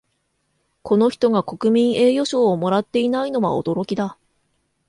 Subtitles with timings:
[0.81, 4.17] この人が国民栄誉賞をもらっていないのは驚きだ